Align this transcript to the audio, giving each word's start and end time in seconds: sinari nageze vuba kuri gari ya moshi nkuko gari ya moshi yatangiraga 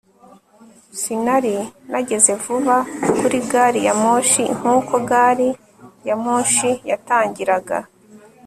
sinari 0.99 1.55
nageze 1.91 2.31
vuba 2.43 2.75
kuri 3.17 3.37
gari 3.51 3.79
ya 3.87 3.93
moshi 4.03 4.43
nkuko 4.57 4.93
gari 5.09 5.49
ya 6.07 6.15
moshi 6.23 6.69
yatangiraga 6.89 7.77